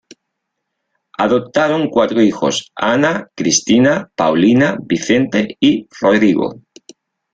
[1.19, 6.63] Adoptaron cuatro hijos: Ana Cristina, Paulina, Vicente y Rodrigo.